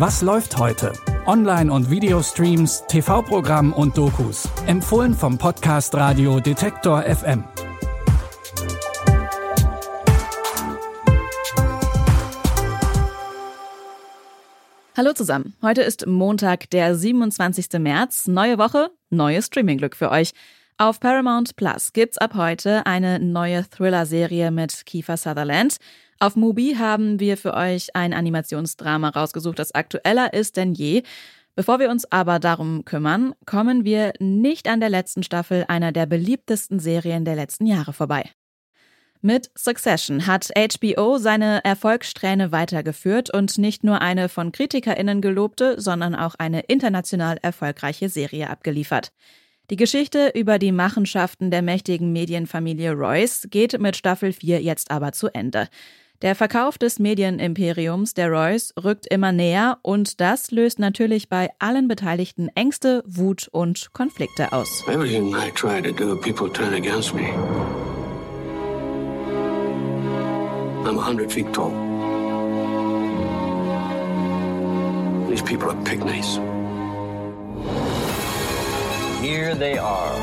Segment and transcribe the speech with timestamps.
[0.00, 0.94] Was läuft heute?
[1.26, 4.48] Online- und Videostreams, TV-Programm und Dokus.
[4.66, 7.44] Empfohlen vom Podcast Radio Detektor FM.
[14.96, 15.54] Hallo zusammen.
[15.60, 17.78] Heute ist Montag, der 27.
[17.78, 18.26] März.
[18.26, 20.32] Neue Woche, neues Streamingglück für euch.
[20.80, 25.76] Auf Paramount Plus gibt's ab heute eine neue Thriller-Serie mit Kiefer Sutherland.
[26.20, 31.02] Auf Mubi haben wir für euch ein Animationsdrama rausgesucht, das aktueller ist denn je.
[31.54, 36.06] Bevor wir uns aber darum kümmern, kommen wir nicht an der letzten Staffel einer der
[36.06, 38.30] beliebtesten Serien der letzten Jahre vorbei.
[39.20, 46.14] Mit Succession hat HBO seine Erfolgssträhne weitergeführt und nicht nur eine von KritikerInnen gelobte, sondern
[46.14, 49.12] auch eine international erfolgreiche Serie abgeliefert.
[49.70, 55.12] Die Geschichte über die Machenschaften der mächtigen Medienfamilie Royce geht mit Staffel 4 jetzt aber
[55.12, 55.68] zu Ende.
[56.22, 61.86] Der Verkauf des Medienimperiums der Royce rückt immer näher und das löst natürlich bei allen
[61.86, 64.82] Beteiligten Ängste, Wut und Konflikte aus.
[64.88, 67.32] Everything I try to do, people turn against me.
[70.84, 71.70] I'm a hundred feet tall.
[75.30, 76.40] These people are pygmies.
[79.20, 80.14] Here they are.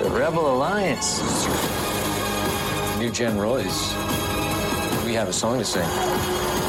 [0.00, 1.20] The Rebel Alliance.
[2.98, 3.92] New Gen Royce.
[5.04, 6.65] We have a song to sing.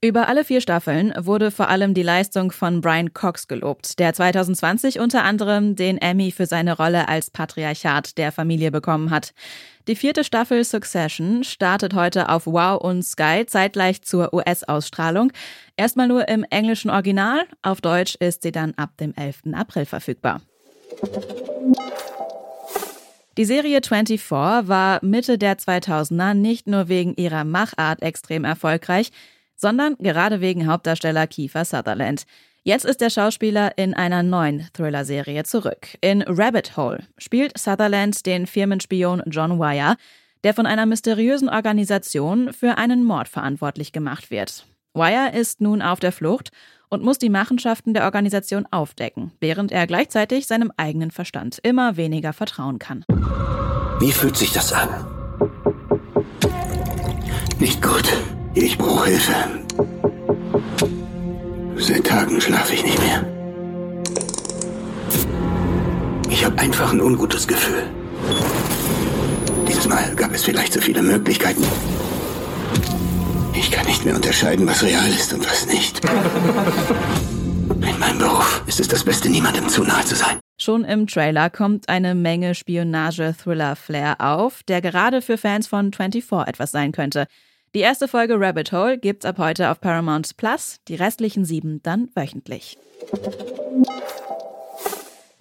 [0.00, 5.00] Über alle vier Staffeln wurde vor allem die Leistung von Brian Cox gelobt, der 2020
[5.00, 9.32] unter anderem den Emmy für seine Rolle als Patriarchat der Familie bekommen hat.
[9.88, 15.32] Die vierte Staffel Succession startet heute auf Wow und Sky zeitgleich zur US-Ausstrahlung.
[15.76, 19.54] Erstmal nur im englischen Original, auf Deutsch ist sie dann ab dem 11.
[19.54, 20.42] April verfügbar.
[23.38, 29.12] Die Serie 24 war Mitte der 2000er nicht nur wegen ihrer Machart extrem erfolgreich,
[29.54, 32.24] sondern gerade wegen Hauptdarsteller Kiefer Sutherland.
[32.64, 35.86] Jetzt ist der Schauspieler in einer neuen Thriller-Serie zurück.
[36.00, 39.94] In Rabbit Hole spielt Sutherland den Firmenspion John Wire,
[40.42, 44.66] der von einer mysteriösen Organisation für einen Mord verantwortlich gemacht wird.
[44.94, 46.50] Wire ist nun auf der Flucht
[46.88, 52.32] und muss die Machenschaften der Organisation aufdecken, während er gleichzeitig seinem eigenen Verstand immer weniger
[52.32, 53.04] vertrauen kann.
[54.00, 54.88] Wie fühlt sich das an?
[57.58, 58.12] Nicht gut.
[58.54, 59.34] Ich brauche Hilfe.
[61.76, 63.24] Seit Tagen schlafe ich nicht mehr.
[66.30, 67.82] Ich habe einfach ein ungutes Gefühl.
[69.66, 71.64] Dieses Mal gab es vielleicht zu viele Möglichkeiten.
[73.58, 76.00] Ich kann nicht mehr unterscheiden, was real ist und was nicht.
[77.74, 80.38] In meinem Beruf ist es das Beste, niemandem zu nahe zu sein.
[80.58, 86.70] Schon im Trailer kommt eine Menge Spionage-Thriller-Flair auf, der gerade für Fans von 24 etwas
[86.70, 87.26] sein könnte.
[87.74, 92.10] Die erste Folge Rabbit Hole gibt's ab heute auf Paramount Plus, die restlichen sieben dann
[92.14, 92.78] wöchentlich.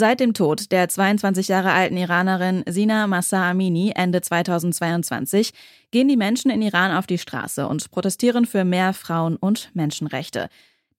[0.00, 5.50] Seit dem Tod der 22 Jahre alten Iranerin Sina Massa Amini Ende 2022
[5.90, 10.50] gehen die Menschen in Iran auf die Straße und protestieren für mehr Frauen- und Menschenrechte.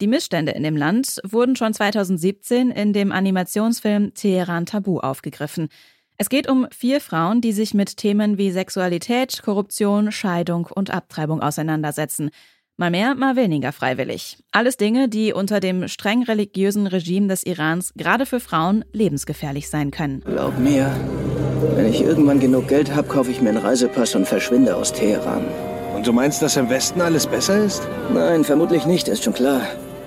[0.02, 5.70] Die Missstände in dem Land wurden schon 2017 in dem Animationsfilm Teheran Tabu aufgegriffen.
[6.18, 11.42] Es geht um vier Frauen, die sich mit Themen wie Sexualität, Korruption, Scheidung und Abtreibung
[11.42, 12.32] auseinandersetzen.
[12.79, 14.38] Mal mehr, mal weniger freiwillig.
[14.53, 19.91] Alles Dinge, die unter dem streng religiösen Regime des Irans gerade für Frauen lebensgefährlich sein
[19.91, 20.23] können.
[20.25, 20.90] Glaub mir,
[21.75, 25.44] wenn ich irgendwann genug Geld habe, kaufe ich mir einen Reisepass und verschwinde aus Teheran.
[25.94, 27.85] Und du meinst, dass im Westen alles besser ist?
[28.13, 29.59] Nein, vermutlich nicht, ist schon klar.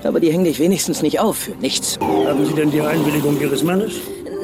[0.02, 1.98] Aber die hängen dich wenigstens nicht auf für nichts.
[2.00, 3.96] Haben Sie denn die Einwilligung Ihres Mannes?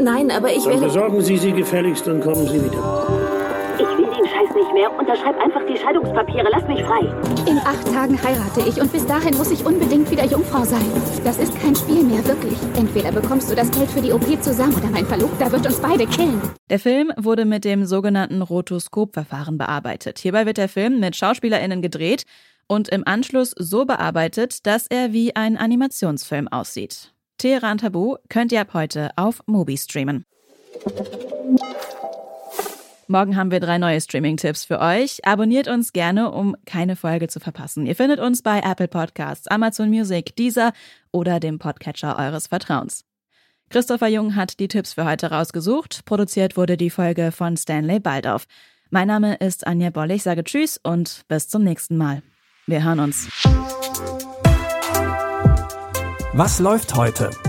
[0.02, 0.80] Nein, aber ich Dann will...
[0.80, 3.38] besorgen Sie sie gefälligst und kommen Sie wieder.
[3.80, 4.92] Ich will den Scheiß nicht mehr.
[4.98, 6.48] Unterschreib einfach die Scheidungspapiere.
[6.50, 7.00] Lass mich frei.
[7.46, 10.84] In acht Tagen heirate ich und bis dahin muss ich unbedingt wieder Jungfrau sein.
[11.22, 12.58] Das ist kein Spiel mehr, wirklich.
[12.76, 16.06] Entweder bekommst du das Geld für die OP zusammen oder mein Verlobter wird uns beide
[16.06, 16.42] killen.
[16.68, 20.19] Der Film wurde mit dem sogenannten Rotoskopverfahren bearbeitet.
[20.19, 22.24] Hierbei wird der Film mit SchauspielerInnen gedreht
[22.66, 27.12] und im Anschluss so bearbeitet, dass er wie ein Animationsfilm aussieht.
[27.38, 30.24] Teheran Tabu könnt ihr ab heute auf Mubi streamen.
[33.10, 35.25] Morgen haben wir drei neue Streaming-Tipps für euch.
[35.25, 37.87] Abonniert uns gerne, um keine Folge zu verpassen.
[37.87, 40.75] Ihr findet uns bei Apple Podcasts, Amazon Music, Deezer
[41.10, 43.06] oder dem Podcatcher eures Vertrauens.
[43.70, 46.05] Christopher Jung hat die Tipps für heute rausgesucht.
[46.05, 48.46] Produziert wurde die Folge von Stanley Baldauf.
[48.90, 50.10] Mein Name ist Anja Boll.
[50.10, 52.22] Ich sage Tschüss und bis zum nächsten Mal.
[52.66, 53.28] Wir hören uns.
[56.34, 57.31] Was läuft heute?